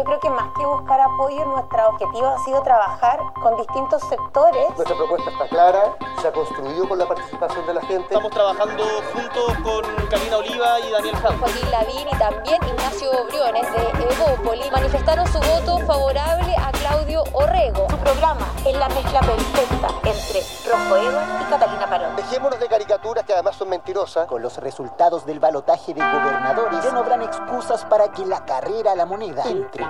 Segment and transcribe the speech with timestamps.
[0.00, 4.68] yo creo que más que buscar apoyo, nuestro objetivo ha sido trabajar con distintos sectores.
[4.74, 8.04] Nuestra propuesta está clara, se ha construido con la participación de la gente.
[8.04, 8.82] Estamos trabajando
[9.12, 11.38] juntos con Karina Oliva y Daniel Jaume.
[11.38, 17.86] Joaquín Lavín y también Ignacio Briones de Evópoli manifestaron su voto favorable a Claudio Orrego.
[17.90, 22.16] Su programa es la mezcla perfecta entre Rojo Edward y Catalina Parón.
[22.16, 24.26] Dejémonos de caricaturas que además son mentirosas.
[24.26, 28.92] Con los resultados del balotaje de gobernadores ya no habrán excusas para que la carrera
[28.92, 29.89] a la moneda entre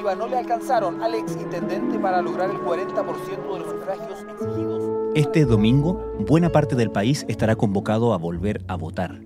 [0.00, 4.82] No le alcanzaron al ex intendente para lograr el 40% de los sufragios exigidos.
[5.14, 9.20] Este domingo, buena parte del país estará convocado a volver a votar.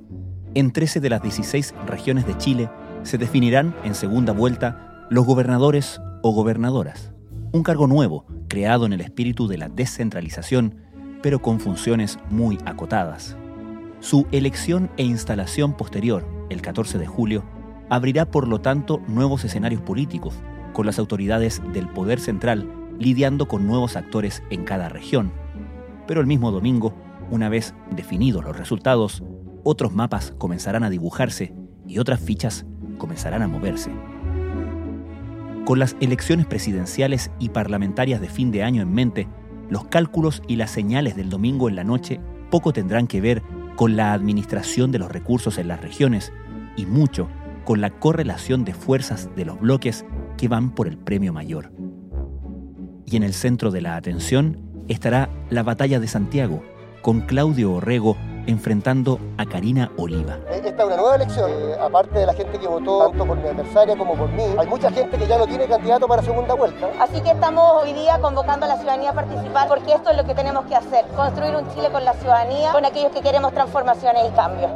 [0.55, 2.71] En 13 de las 16 regiones de Chile
[3.05, 7.13] se definirán en segunda vuelta los gobernadores o gobernadoras.
[7.53, 10.75] Un cargo nuevo, creado en el espíritu de la descentralización,
[11.23, 13.37] pero con funciones muy acotadas.
[14.01, 17.45] Su elección e instalación posterior, el 14 de julio,
[17.91, 20.35] abrirá por lo tanto nuevos escenarios políticos,
[20.75, 25.33] con las autoridades del poder central lidiando con nuevos actores en cada región.
[26.07, 26.95] Pero el mismo domingo,
[27.31, 29.23] una vez definidos los resultados,
[29.63, 31.55] otros mapas comenzarán a dibujarse
[31.87, 32.67] y otras fichas
[32.99, 33.91] comenzarán a moverse.
[35.65, 39.29] Con las elecciones presidenciales y parlamentarias de fin de año en mente,
[39.71, 43.43] los cálculos y las señales del domingo en la noche poco tendrán que ver
[43.77, 46.33] con la administración de los recursos en las regiones
[46.77, 47.29] y mucho
[47.65, 50.05] con la correlación de fuerzas de los bloques
[50.37, 51.71] que van por el premio mayor.
[53.07, 54.59] Y en el centro de la atención
[54.89, 56.63] estará la batalla de Santiago,
[57.03, 60.39] con Claudio Orrego enfrentando a Karina Oliva.
[60.51, 61.51] Esta es una nueva elección.
[61.51, 64.67] Eh, aparte de la gente que votó tanto por mi adversaria como por mí, hay
[64.67, 66.91] mucha gente que ya no tiene candidato para segunda vuelta.
[67.01, 70.25] Así que estamos hoy día convocando a la ciudadanía a participar porque esto es lo
[70.25, 74.23] que tenemos que hacer, construir un Chile con la ciudadanía, con aquellos que queremos transformaciones
[74.31, 74.71] y cambios.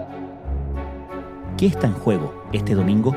[1.56, 3.14] ¿Qué está en juego este domingo?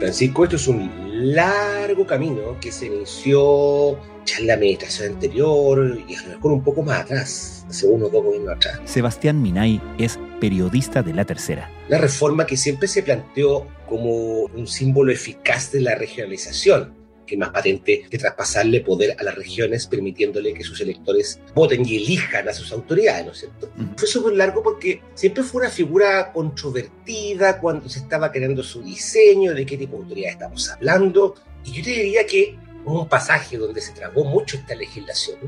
[0.00, 0.90] Francisco, esto es un
[1.34, 6.64] largo camino que se inició ya en la administración anterior y a lo mejor un
[6.64, 8.80] poco más atrás, hace uno o dos gobiernos atrás.
[8.86, 11.70] Sebastián Minay es periodista de La Tercera.
[11.88, 16.94] La reforma que siempre se planteó como un símbolo eficaz de la regionalización,
[17.30, 21.96] que más patente que traspasarle poder a las regiones, permitiéndole que sus electores voten y
[21.96, 23.70] elijan a sus autoridades, ¿no es cierto?
[23.76, 23.86] Ujú.
[23.96, 29.54] Fue súper largo porque siempre fue una figura controvertida cuando se estaba creando su diseño,
[29.54, 31.36] de qué tipo de autoridad estamos hablando.
[31.64, 35.38] Y yo te diría que un pasaje donde se trabó mucho esta legislación,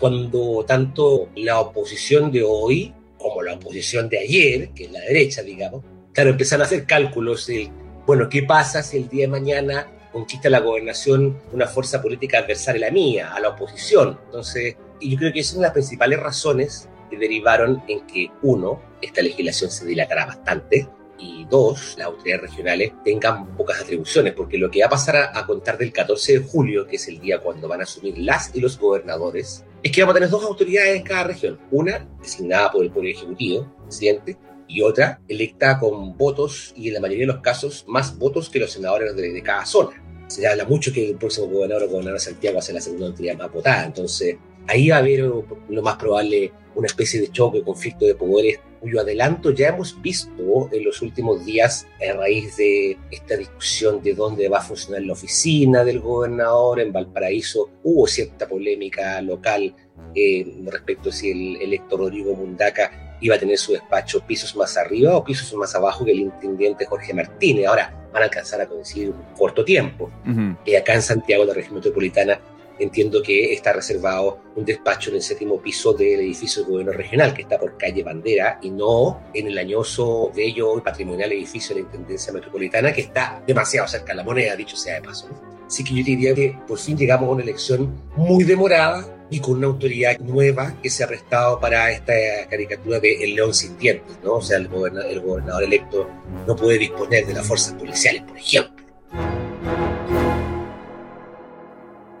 [0.00, 5.42] cuando tanto la oposición de hoy como la oposición de ayer, que es la derecha,
[5.42, 7.70] digamos, claro, empezaron a hacer cálculos de,
[8.06, 12.86] bueno, ¿qué pasa si el día de mañana conquista la gobernación una fuerza política adversaria
[12.86, 14.18] a la mía, a la oposición?
[14.24, 18.80] Entonces, y yo creo que esas son las principales razones que derivaron en que, uno,
[19.02, 20.88] esta legislación se dilatará bastante,
[21.18, 25.38] y dos, las autoridades regionales tengan pocas atribuciones, porque lo que va a pasar a,
[25.38, 28.54] a contar del 14 de julio, que es el día cuando van a asumir las
[28.54, 31.58] y los gobernadores, es que vamos a tener dos autoridades en cada región.
[31.70, 34.36] Una designada por el Poder Ejecutivo, presidente,
[34.68, 38.58] y otra electa con votos y en la mayoría de los casos más votos que
[38.58, 40.02] los senadores de, de cada zona.
[40.26, 43.06] Se habla mucho que el próximo gobernador o de Santiago va a ser la segunda
[43.06, 47.62] autoridad más votada, entonces ahí va a haber lo más probable una especie de choque,
[47.62, 52.98] conflicto de poderes, cuyo adelanto ya hemos visto en los últimos días a raíz de
[53.10, 56.80] esta discusión de dónde va a funcionar la oficina del gobernador.
[56.80, 59.74] En Valparaíso hubo cierta polémica local
[60.14, 64.76] eh, respecto a si el electo Rodrigo Mundaca iba a tener su despacho pisos más
[64.76, 67.66] arriba o pisos más abajo que el intendente Jorge Martínez.
[67.66, 70.10] Ahora van a alcanzar a coincidir en un corto tiempo.
[70.26, 70.56] Ujú.
[70.64, 72.40] Y acá en Santiago, la región metropolitana,
[72.78, 77.34] entiendo que está reservado un despacho en el séptimo piso del edificio del gobierno regional,
[77.34, 81.82] que está por calle Bandera, y no en el añoso, bello y patrimonial edificio de
[81.82, 85.28] la Intendencia Metropolitana, que está demasiado cerca de la moneda, dicho sea de paso.
[85.66, 89.58] Así que yo diría que por fin llegamos a una elección muy demorada y con
[89.58, 92.12] una autoridad nueva que se ha prestado para esta
[92.48, 94.34] caricatura de el león sin dientes, ¿no?
[94.34, 96.08] O sea, el gobernador, el gobernador electo
[96.46, 98.86] no puede disponer de las fuerzas policiales, por ejemplo.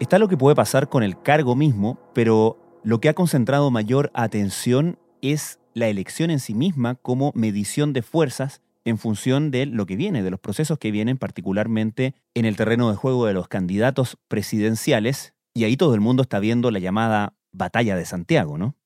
[0.00, 4.10] Está lo que puede pasar con el cargo mismo, pero lo que ha concentrado mayor
[4.14, 9.84] atención es la elección en sí misma como medición de fuerzas en función de lo
[9.84, 13.48] que viene, de los procesos que vienen, particularmente en el terreno de juego de los
[13.48, 18.76] candidatos presidenciales, y ahí todo el mundo está viendo la llamada batalla de Santiago, ¿no?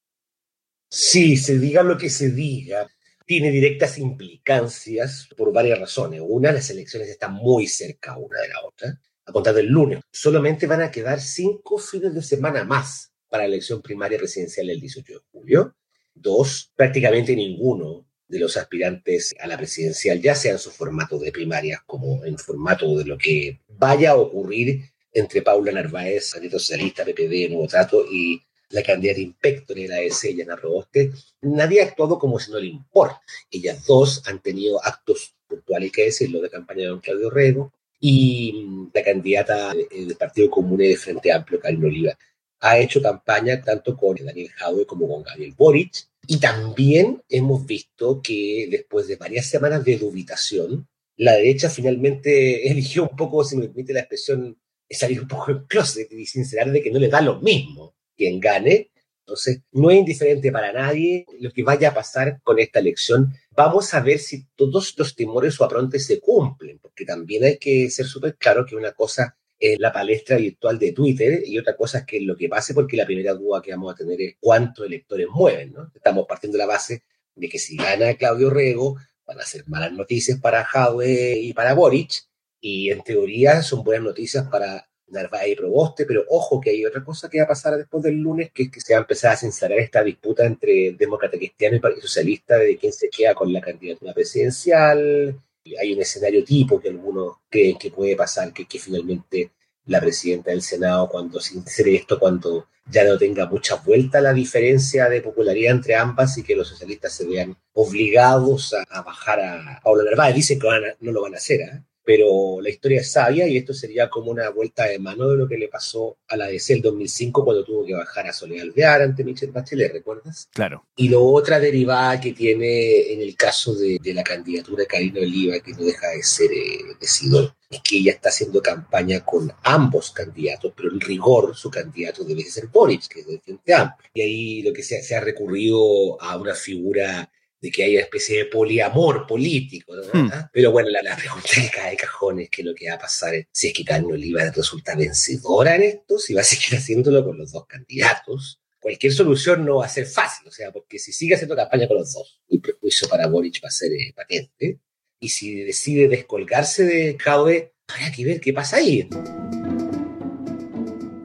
[0.88, 2.88] Sí, se diga lo que se diga,
[3.26, 6.22] tiene directas implicancias por varias razones.
[6.25, 9.00] Una, las elecciones están muy cerca una de la otra.
[9.26, 13.49] A contar del lunes, solamente van a quedar cinco fines de semana más para la
[13.49, 15.76] elección primaria presidencial del 18 de julio.
[16.14, 21.32] Dos, prácticamente ninguno de los aspirantes a la presidencial, ya sea en su formato de
[21.32, 27.05] primarias como en formato de lo que vaya a ocurrir entre Paula Narváez, candidato socialista,
[27.05, 28.41] PPD, Nuevo Trato, y
[28.71, 31.11] la candidata inspector de la ESE, Yana Roboste,
[31.43, 33.21] nadie ha actuado como si no le importa.
[33.51, 38.89] Ellas dos han tenido actos puntuales, que decirlo, de campaña de don Claudio Rego, y
[38.95, 42.19] la candidata del Partido Común de Frente Amplio, Karina Oliva,
[42.61, 48.21] ha hecho campaña tanto con Daniel Jadwe como con Gabriel Boric, y también hemos visto
[48.23, 50.87] que después de varias semanas de dubitación,
[51.17, 54.57] la derecha finalmente eligió un poco, si me permite la expresión,
[54.94, 58.40] salir un poco del closet y sincerar de que no le da lo mismo quien
[58.40, 58.90] gane.
[59.20, 63.32] Entonces, no es indiferente para nadie lo que vaya a pasar con esta elección.
[63.52, 67.88] Vamos a ver si todos los temores o aprontes se cumplen, porque también hay que
[67.90, 71.98] ser súper claro que una cosa es la palestra virtual de Twitter y otra cosa
[71.98, 74.87] es que lo que pase, porque la primera duda que vamos a tener es cuántos
[74.87, 75.75] electores mueven.
[75.75, 75.92] ¿no?
[75.94, 77.04] Estamos partiendo de la base
[77.34, 78.96] de que si gana Claudio Rego,
[79.26, 82.30] van a ser malas noticias para Jadwe y para Boric,
[82.61, 87.03] y en teoría son buenas noticias para Narváez y Proboste, pero ojo que hay otra
[87.05, 89.33] cosa que va a pasar después del lunes, que es que se va a empezar
[89.33, 93.53] a sincerar esta disputa entre demócrata cristiano y Partido Socialista de quién se queda con
[93.53, 95.41] la candidatura presidencial.
[95.81, 99.51] Hay un escenario tipo que algunos creen que puede pasar, que, que finalmente
[99.87, 104.33] la presidenta del Senado, cuando se insere esto, cuando ya no tenga mucha vuelta la
[104.33, 109.81] diferencia de popularidad entre ambas y que los socialistas se vean obligados a, bajar a
[109.83, 110.35] Paula Narváez.
[110.35, 110.69] Dicen que
[111.01, 111.83] no lo van a hacer, ¿eh?
[112.11, 115.47] Pero la historia es sabia y esto sería como una vuelta de mano de lo
[115.47, 119.03] que le pasó a la DC el 2005 cuando tuvo que bajar a Soledad Alvear
[119.03, 120.49] ante Michelle Bachelet, ¿recuerdas?
[120.53, 120.85] Claro.
[120.97, 125.61] Y lo otra derivada que tiene en el caso de, la candidatura de Karina Oliva,
[125.61, 130.11] que no deja de ser eh, decidor, es que ella está haciendo campaña con ambos
[130.11, 134.11] candidatos, pero en rigor su candidato debe ser Boric, que es del Frente Amplio.
[134.15, 137.31] Y ahí lo que se, se ha recurrido a una figura
[137.61, 140.03] de que hay una especie de poliamor político, ¿no?
[140.12, 140.31] Hmm.
[140.53, 143.35] Pero bueno, la, pregunta que cae de cajón es que lo que va a pasar
[143.35, 147.25] es si es que Carmen Oliva resulta vencedora en esto, si va a seguir haciéndolo
[147.25, 148.61] con los dos candidatos.
[148.81, 151.99] Cualquier solución no va a ser fácil, o sea, porque si sigue haciendo campaña con
[151.99, 154.81] los dos, el prejuicio para Boric va a ser eh, patente.
[155.19, 159.07] Y si decide descolgarse de Jaude, habrá que ver qué pasa ahí.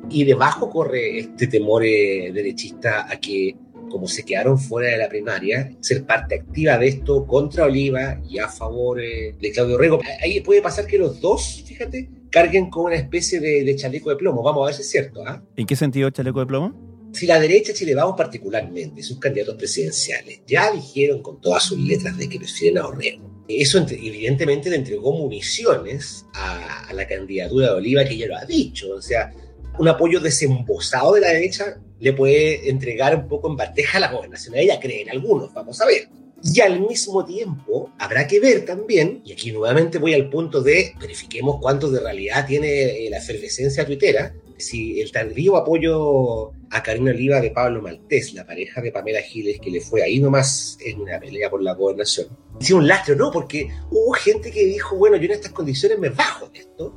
[0.10, 3.56] Y debajo corre este temor eh, derechista a que
[3.90, 8.40] como se quedaron fuera de la primaria, ser parte activa de esto contra Oliva y
[8.40, 10.02] a favor eh, de Claudio Rego.
[10.22, 14.44] Ahí puede pasar que los dos, fíjate, carguen con una especie de, chaleco de plomo.
[14.44, 15.24] Vamos a ver si es cierto.
[15.26, 15.42] ¿ah?
[15.56, 17.10] ¿En qué sentido chaleco de plomo?
[17.14, 22.18] Si la derecha Chile Vamos particularmente, sus candidatos presidenciales, ya dijeron con todas sus letras
[22.18, 23.46] de que prefieren a Orrego.
[23.48, 28.44] Eso evidentemente le entregó municiones a, a la candidatura de Oliva, que ya lo ha
[28.44, 28.96] dicho.
[28.96, 29.32] O sea,
[29.78, 34.56] un apoyo desembosado de la derecha le puede entregar un poco en bandeja la gobernación.
[34.56, 36.10] Ella cree en algunos, vamos a ver.
[36.44, 40.94] Y al mismo tiempo, habrá que ver también, y aquí nuevamente voy al punto de
[41.00, 47.12] verifiquemos cuánto de realidad tiene eh, la efervescencia tuitera, si el tardío apoyo a Karina
[47.12, 51.02] Oliva de Pablo Maltés, la pareja de Pamela Giles, que le fue ahí nomás en
[51.02, 52.28] una pelea por la gobernación,
[52.60, 53.32] hizo un lastre, ¿no?
[53.32, 56.94] Porque hubo gente que dijo, bueno, yo en estas condiciones me bajo de esto,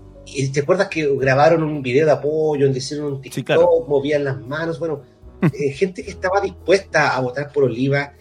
[0.52, 4.78] ¿Te acuerdas que grabaron un video de apoyo, donde hicieron un TikTok, movían las manos?
[4.78, 5.02] Bueno,
[5.42, 8.12] eh, gente que estaba dispuesta a votar por Oliva.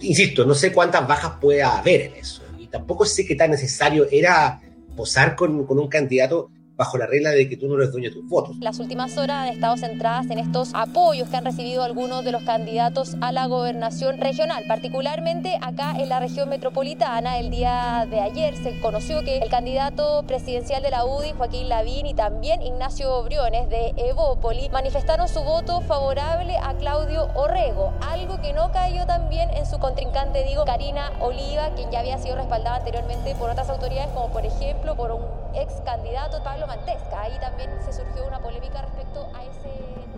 [0.00, 2.42] Insisto, no sé cuántas bajas puede haber en eso.
[2.58, 4.60] Y tampoco sé qué tan necesario era
[4.96, 6.50] posar con, con un candidato
[6.80, 8.56] bajo la regla de que tú no eres dueño de tus votos.
[8.58, 12.42] Las últimas horas han estado centradas en estos apoyos que han recibido algunos de los
[12.42, 17.38] candidatos a la gobernación regional, particularmente acá en la región metropolitana.
[17.38, 22.06] El día de ayer se conoció que el candidato presidencial de la UDI, Joaquín Lavín,
[22.06, 28.54] y también Ignacio Briones de Evópoli manifestaron su voto favorable a Claudio Orrego, algo que
[28.54, 33.34] no cayó también en su contrincante, digo, Karina Oliva, quien ya había sido respaldada anteriormente
[33.34, 37.22] por otras autoridades, como por ejemplo por un ex candidato, Pablo Mantesca.
[37.22, 39.68] Ahí también se surgió una polémica respecto a ese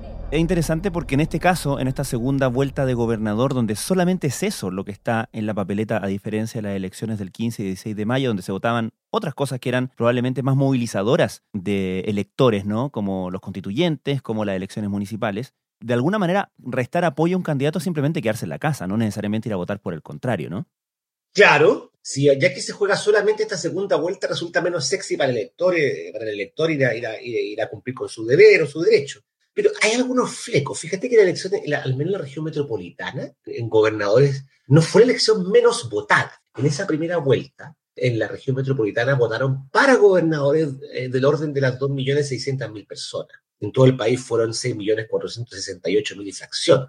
[0.01, 0.29] tema.
[0.31, 4.43] Es interesante porque en este caso, en esta segunda vuelta de gobernador, donde solamente es
[4.43, 7.67] eso lo que está en la papeleta, a diferencia de las elecciones del 15 y
[7.67, 12.65] 16 de mayo, donde se votaban otras cosas que eran probablemente más movilizadoras de electores,
[12.65, 12.89] ¿no?
[12.91, 15.55] Como los constituyentes, como las elecciones municipales.
[15.81, 18.97] de alguna manera restar apoyo a un candidato es simplemente quedarse en la casa, no
[18.97, 20.67] necesariamente ir a votar por el contrario, ¿no?
[21.35, 25.37] Claro, si ya que se juega solamente esta segunda vuelta resulta menos sexy para el
[25.37, 28.83] elector, eh, para el elector ir a, ir, a, cumplir con su deber o su
[28.83, 29.21] derecho.
[29.55, 30.81] Pero hay algunos flecos.
[30.81, 35.13] Fíjate que la elección, al menos en la región metropolitana, en gobernadores, no fue la
[35.13, 36.43] elección menos votada.
[36.57, 41.61] En esa primera vuelta, en la región metropolitana votaron para gobernadores eh, del orden de
[41.61, 43.37] las 2.600.000 personas.
[43.61, 46.87] En todo el país fueron 6.468.000 y fracción.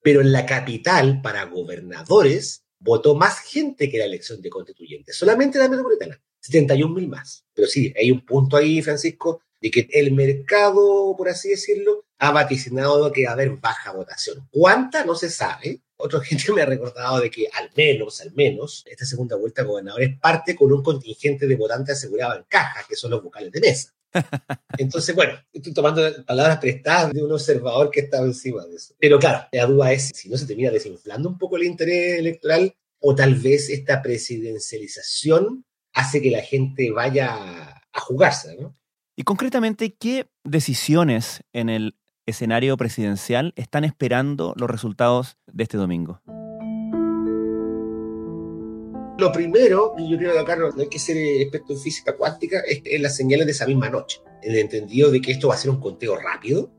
[0.00, 5.16] Pero en la capital, para gobernadores, votó más gente que la elección de constituyentes.
[5.16, 7.44] Solamente la metropolitana, 71.000 más.
[7.54, 12.30] Pero sí, hay un punto ahí, Francisco, de que el mercado, por así decirlo, ha
[12.30, 14.46] vaticinado que va a haber baja votación.
[14.50, 15.04] ¿Cuánta?
[15.04, 19.06] No se sabe, otra gente me ha recordado de que al menos, al menos, esta
[19.06, 23.22] segunda vuelta gobernadores parte con un contingente de votantes asegurado en caja, que son los
[23.22, 23.94] vocales de mesa.
[24.78, 28.94] Entonces, bueno, estoy tomando palabras prestadas de un observador que estaba encima de eso.
[28.98, 32.74] Pero claro, la duda es si no se termina desinflando un poco el interés electoral
[33.00, 38.76] o tal vez esta presidencialización hace que la gente vaya a jugarse, ¿no?
[39.16, 46.20] Y concretamente, ¿qué decisiones en el escenario presidencial están esperando los resultados de este domingo?
[49.18, 52.62] Lo primero, y yo creo que acá no hay que ser experto en física cuántica,
[52.66, 54.20] es, las señales de esa misma noche.
[54.42, 56.70] En el entendido de que esto va a ser un conteo rápido.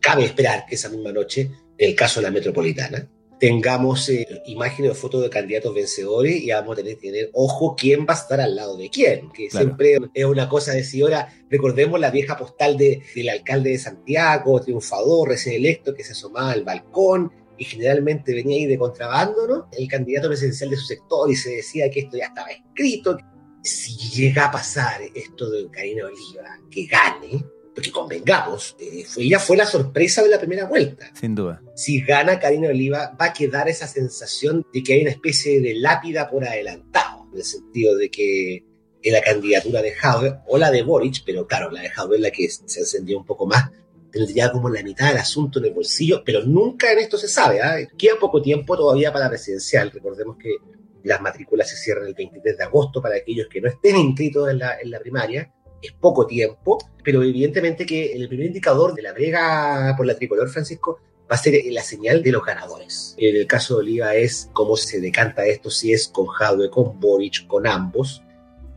[0.00, 3.08] Cabe esperar que esa misma noche, en el caso de la metropolitana,
[3.38, 7.74] tengamos eh, imágenes o fotos de candidatos vencedores y vamos a tener que tener ojo
[7.76, 11.02] quién va a estar al lado de quién, que siempre es una cosa de si
[11.02, 16.12] ahora recordemos la vieja postal de, del alcalde de Santiago, triunfador, recién electo, que se
[16.12, 19.68] asomaba al balcón y generalmente venía ahí de contrabando, ¿no?
[19.72, 23.16] El candidato presidencial de su sector y se decía que esto ya estaba escrito.
[23.62, 27.44] Si llega a pasar esto de Karina Oliva, que gane,
[27.74, 31.10] porque convengamos, eh, fue, ella fue la sorpresa de la primera vuelta.
[31.18, 31.62] Sin duda.
[31.74, 35.74] Si gana Karina Oliva, va a quedar esa sensación de que hay una especie de
[35.74, 38.64] lápida por adelantado, en el sentido de que
[39.02, 42.22] en la candidatura de Hauer o la de Boric, pero claro, la de Hauer es
[42.22, 43.70] la que se encendió un poco más,
[44.14, 47.58] tendría como la mitad del asunto en el bolsillo, pero nunca en esto se sabe.
[47.58, 47.88] ¿eh?
[47.98, 49.90] Queda poco tiempo todavía para la presidencial.
[49.90, 50.56] Recordemos que
[51.02, 54.60] las matrículas se cierran el 23 de agosto para aquellos que no estén inscritos en
[54.60, 55.52] la, en la primaria
[55.84, 60.48] es poco tiempo, pero evidentemente que el primer indicador de la brega por la tricolor,
[60.48, 60.98] Francisco,
[61.30, 63.14] va a ser la señal de los ganadores.
[63.18, 66.98] En el caso de Oliva es cómo se decanta esto, si es con Jadwe, con
[66.98, 68.22] Boric, con ambos.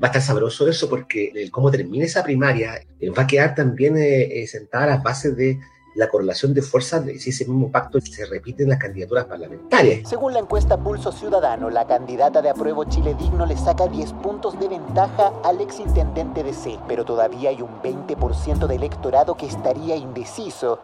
[0.02, 3.56] Va a estar sabroso eso porque el cómo termine esa primaria eh, va a quedar
[3.56, 5.60] también eh, eh, sentada a las bases de
[5.96, 10.08] la correlación de fuerzas si ese mismo pacto se repite en las candidaturas parlamentarias.
[10.08, 14.60] Según la encuesta Pulso Ciudadano, la candidata de Apruebo Chile Digno le saca 10 puntos
[14.60, 19.96] de ventaja al exintendente de C, pero todavía hay un 20% de electorado que estaría
[19.96, 20.80] indeciso.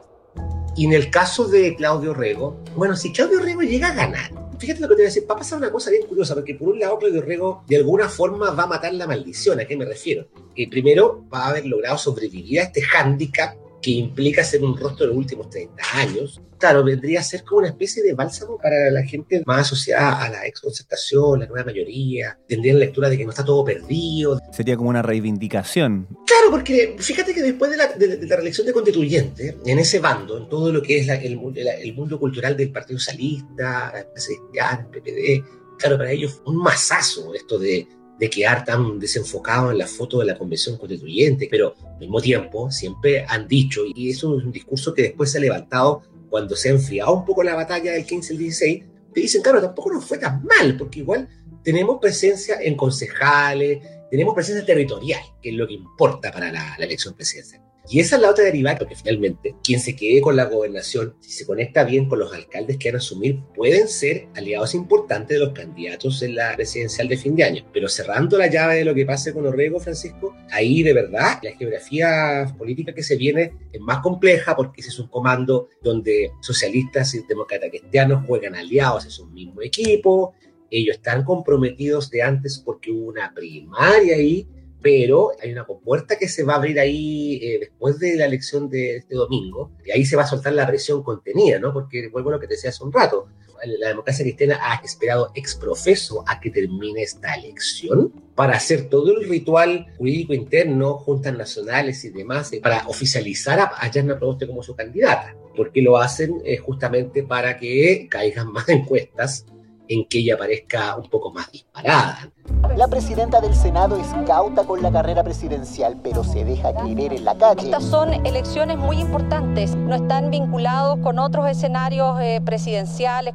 [0.75, 4.31] Y en el caso de Claudio Rego, bueno, si Claudio Rego llega a ganar,
[4.63, 6.55] fíjate lo que te voy a decir, va a pasar una cosa bien curiosa, porque
[6.55, 9.75] por un lado Claudio Rego de alguna forma va a matar la maldición, ¿a qué
[9.75, 10.27] me refiero?
[10.55, 15.05] Que primero va a haber logrado sobrevivir a este hándicap que implica ser un rostro
[15.05, 18.89] de los últimos 30 años, claro, vendría a ser como una especie de bálsamo para
[18.89, 23.25] la gente más asociada a la exconcertación, la nueva mayoría, tendría la lectura de que
[23.25, 24.39] no está todo perdido.
[24.51, 26.07] Sería como una reivindicación.
[26.25, 30.71] Claro, porque fíjate que después de la, reelección de constituyente, en ese bando, en todo
[30.71, 35.45] lo que es el, el, mundo cultural del Partido Socialista, el PPD,
[35.77, 37.87] claro, para ellos un masazo esto de
[38.19, 42.71] de quedar tan desenfocado en la foto de la convención constituyente, pero al mismo tiempo
[42.71, 46.69] siempre han dicho, y eso es un discurso que después se ha levantado cuando se
[46.69, 49.93] ha enfriado un poco la batalla del 15 y el 16, te dicen, claro, tampoco
[49.93, 51.27] nos fue tan mal, porque igual
[51.63, 53.79] tenemos presencia en concejales,
[54.09, 57.61] tenemos presencia territorial, que es lo que importa para la, la elección presidencial.
[57.89, 61.31] Y esa es la otra derivada, porque finalmente quien se quede con la gobernación, si
[61.31, 65.45] se conecta bien con los alcaldes que van a asumir, pueden ser aliados importantes de
[65.45, 67.65] los candidatos en la presidencial de fin de año.
[67.73, 71.51] Pero cerrando la llave de lo que pase con Orrego, Francisco, ahí de verdad la
[71.51, 77.13] geografía política que se viene es más compleja porque ese es un comando donde socialistas
[77.15, 80.33] y demócratas cristianos juegan aliados, es un mismo equipo,
[80.69, 84.47] ellos están comprometidos de antes porque hubo una primaria ahí
[84.83, 88.69] pero hay una compuerta que se va a abrir ahí eh, después de la elección
[88.69, 91.73] de este domingo, y ahí se va a soltar la presión contenida, ¿no?
[91.73, 93.27] Porque vuelvo a lo que te decía hace un rato,
[93.65, 99.17] la democracia cristiana ha esperado ex profeso a que termine esta elección para hacer todo
[99.17, 104.63] el ritual jurídico interno, juntas nacionales y demás, eh, para oficializar a Yana Proboste como
[104.63, 109.45] su candidata, porque lo hacen eh, justamente para que caigan más encuestas
[109.87, 112.31] en que ella parezca un poco más disparada.
[112.77, 117.25] La presidenta del Senado es cauta con la carrera presidencial, pero se deja querer en
[117.25, 117.63] la calle.
[117.63, 123.33] Estas son elecciones muy importantes, no están vinculados con otros escenarios eh, presidenciales.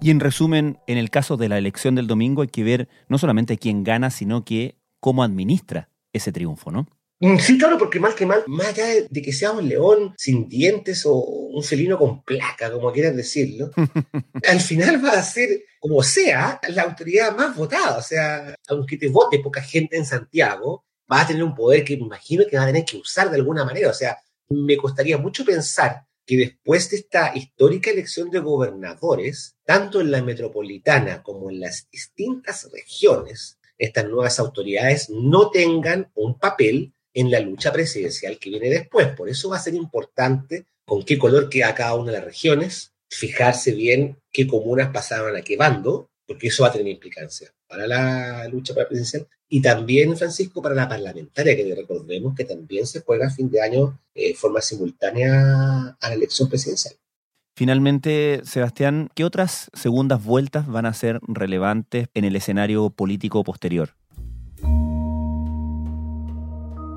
[0.00, 3.18] Y en resumen, en el caso de la elección del domingo hay que ver no
[3.18, 6.86] solamente quién gana, sino que cómo administra ese triunfo, ¿no?
[7.22, 10.48] Mm, sí, claro, porque más que mal, más allá de que sea un león sin
[10.48, 13.70] dientes o un felino con placa, como quieras decirlo,
[14.48, 17.98] al final va a ser, como sea, la autoridad más votada.
[17.98, 21.96] O sea, aunque te vote poca gente en Santiago, va a tener un poder que
[21.96, 23.90] me imagino que va a tener que usar de alguna manera.
[23.90, 24.16] O sea,
[24.48, 30.22] me costaría mucho pensar que después de esta histórica elección de gobernadores, tanto en la
[30.22, 37.40] metropolitana como en las distintas regiones, estas nuevas autoridades no tengan un papel en la
[37.40, 39.08] lucha presidencial que viene después.
[39.16, 42.91] Por eso va a ser importante con qué color queda cada una de las regiones,
[43.14, 47.86] fijarse bien qué comunas pasaban a qué bando, porque eso va a tener implicancia para
[47.86, 53.26] la lucha presidencial y también, Francisco, para la parlamentaria, que recordemos que también se juega
[53.26, 56.94] a fin de año de eh, forma simultánea a la elección presidencial.
[57.54, 63.90] Finalmente, Sebastián, ¿qué otras segundas vueltas van a ser relevantes en el escenario político posterior?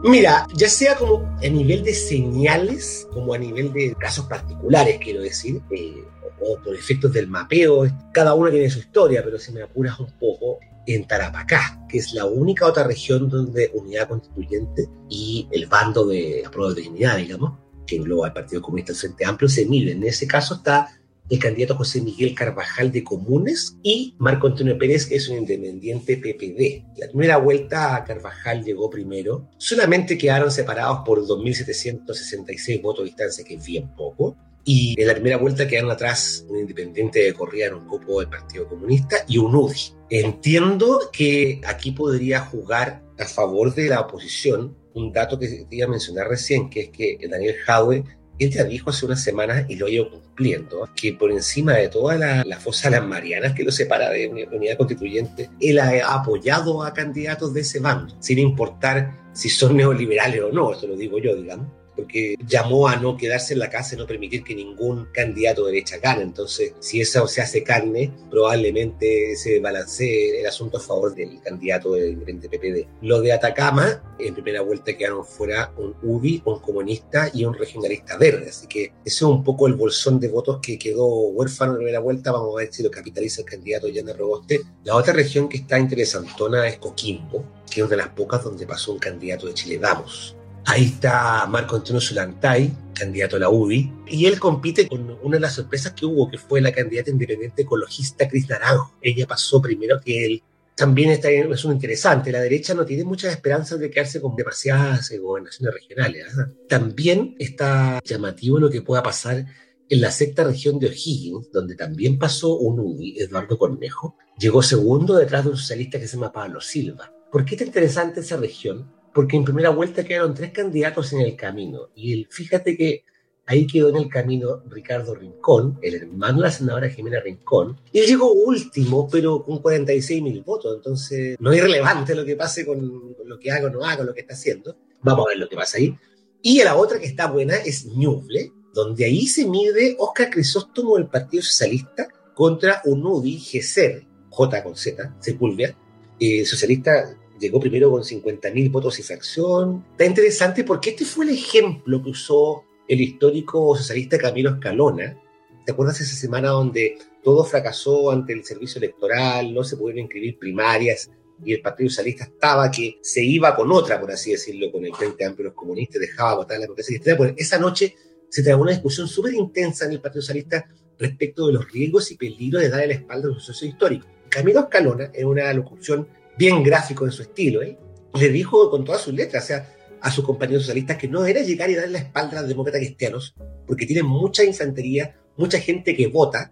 [0.07, 5.21] Mira, ya sea como a nivel de señales, como a nivel de casos particulares, quiero
[5.21, 6.03] decir, eh,
[6.39, 10.11] o por efectos del mapeo, cada uno tiene su historia, pero si me apuras un
[10.19, 16.05] poco, en Tarapacá, que es la única otra región donde Unidad Constituyente y el bando
[16.05, 17.57] de Apruebo de Dignidad, digamos,
[17.87, 20.03] que engloba al Partido Comunista del Amplio, se miden.
[20.03, 25.05] En ese caso está el candidato José Miguel Carvajal de Comunes y Marco Antonio Pérez,
[25.05, 26.99] que es un independiente PPD.
[26.99, 33.43] La primera vuelta a Carvajal llegó primero, solamente quedaron separados por 2.766 votos de distancia,
[33.43, 34.35] que es bien poco.
[34.67, 38.29] Y en la primera vuelta quedaron atrás un independiente de corría en un grupo del
[38.29, 39.93] Partido Comunista y un UDI.
[40.09, 46.27] Entiendo que aquí podría jugar a favor de la oposición un dato que te mencionar
[46.27, 48.03] recién, que es que Daniel Jaue
[48.39, 51.89] él ya dijo hace unas semanas y lo ha ido cumpliendo, que por encima de
[51.89, 56.13] toda la, la fosa de las Marianas que lo separa de unidad constituyente, él ha
[56.13, 60.95] apoyado a candidatos de ese bando, sin importar si son neoliberales o no, esto lo
[60.95, 64.55] digo yo, digamos porque llamó a no quedarse en la casa y no permitir que
[64.55, 66.23] ningún candidato de derecha gane.
[66.23, 71.93] Entonces, si eso se hace carne, probablemente se balancee el asunto a favor del candidato
[71.93, 72.87] del PPD.
[73.01, 78.17] Lo de Atacama, en primera vuelta quedaron fuera un UBI, un comunista y un regionalista
[78.17, 78.49] verde.
[78.49, 81.99] Así que ese es un poco el bolsón de votos que quedó huérfano en primera
[81.99, 82.31] vuelta.
[82.31, 84.61] Vamos a ver si lo capitaliza el candidato Yana Roboste.
[84.83, 88.67] La otra región que está interesantona es Coquimbo, que es una de las pocas donde
[88.67, 90.35] pasó un candidato de Chile Vamos
[90.67, 95.41] Ahí está Marco Antonio Zulantay, candidato a la UDI, y él compite con una de
[95.41, 98.95] las sorpresas que hubo, que fue la candidata independiente ecologista Cris Naranjo.
[99.01, 100.43] Ella pasó primero que él.
[100.75, 105.13] También está, es un interesante, la derecha no tiene muchas esperanzas de quedarse con demasiadas
[105.17, 106.25] gobernaciones regionales.
[106.37, 106.49] ¿ah?
[106.67, 109.45] También está llamativo lo que pueda pasar
[109.87, 115.15] en la sexta región de O'Higgins, donde también pasó un UDI, Eduardo Cornejo, llegó segundo
[115.15, 117.13] detrás de un socialista que se llama Pablo Silva.
[117.31, 118.94] ¿Por qué está interesante esa región?
[119.15, 121.87] Porque en primera vuelta quedaron tres candidatos en el camino.
[121.95, 123.05] Y el, fíjate que
[123.45, 127.79] ahí quedó en el camino Ricardo Rincón, el hermano de la senadora Jimena Rincón.
[127.93, 130.75] Y él llegó último, pero con 46 mil votos.
[130.75, 134.13] Entonces, no es irrelevante lo que pase con lo que haga o no haga, lo
[134.13, 134.75] que está haciendo.
[135.01, 135.95] Vamos a ver lo que pasa ahí.
[136.41, 141.07] Y la otra que está buena es Ñuble, donde ahí se mide Oscar Crisóstomo del
[141.07, 145.73] Partido Socialista contra UNUDI GESER, J con Z, Sepulvia,
[146.19, 149.85] eh, socialista llegó primero con 50.000 votos y fracción.
[149.91, 155.19] Está interesante porque este fue el ejemplo que usó el histórico socialista Camilo Escalona.
[155.65, 160.37] ¿Te acuerdas esa semana donde todo fracasó ante el servicio electoral, no se pudieron inscribir
[160.37, 161.09] primarias
[161.43, 164.93] y el Partido Socialista estaba que se iba con otra, por así decirlo, con el
[164.93, 167.17] Frente Amplio los comunistas, dejaba votar la democracia cristiana?
[167.17, 167.95] Pues esa noche
[168.29, 170.67] se trajo una discusión súper intensa en el Partido Socialista
[170.99, 174.07] respecto de los riesgos y peligros de darle la espalda a un suceso histórico.
[174.29, 177.77] Camilo Escalona, en una locución bien gráfico en su estilo, ¿eh?
[178.13, 181.41] le dijo con todas sus letras, o sea, a sus compañeros socialistas que no era
[181.41, 185.95] llegar y darle la espalda a los demócratas cristianos, porque tienen mucha infantería, mucha gente
[185.95, 186.51] que vota,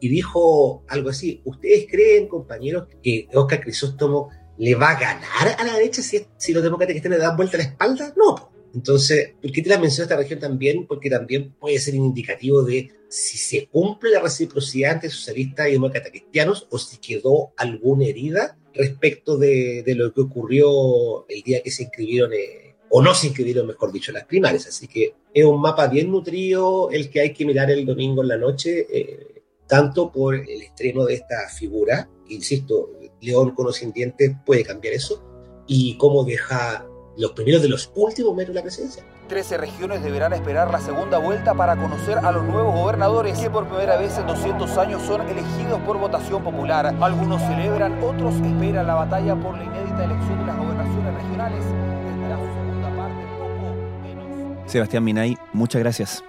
[0.00, 5.64] y dijo algo así, ¿ustedes creen, compañeros, que Oscar Crisóstomo le va a ganar a
[5.64, 8.14] la derecha si, si los demócratas cristianos le dan vuelta a la espalda?
[8.16, 8.52] No.
[8.74, 10.86] Entonces, ¿por qué te la menciono esta región también?
[10.86, 16.10] Porque también puede ser indicativo de si se cumple la reciprocidad entre socialistas y demócratas
[16.10, 21.70] cristianos o si quedó alguna herida respecto de, de, lo que ocurrió el día que
[21.70, 24.66] se inscribieron, eh, o no se inscribieron, mejor dicho, las primarias.
[24.66, 28.28] Así que es un mapa bien nutrido el que hay que mirar el domingo en
[28.28, 34.32] la noche, eh, tanto por el extremo de esta figura, insisto, León con los dientes
[34.44, 35.22] puede cambiar eso,
[35.66, 39.04] y cómo deja los primeros de los últimos metros la presencia.
[39.32, 43.66] 13 regiones deberán esperar la segunda vuelta para conocer a los nuevos gobernadores que por
[43.66, 46.94] primera vez en 200 años son elegidos por votación popular.
[47.00, 51.64] Algunos celebran, otros esperan la batalla por la inédita elección de las gobernaciones regionales.
[51.64, 54.70] Tendrá su segunda parte poco menos.
[54.70, 56.22] Sebastián Minay, muchas gracias.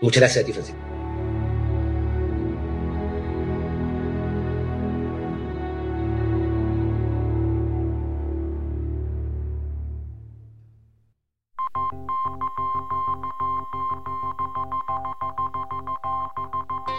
[0.00, 0.95] Muchas gracias a ti, Francisco.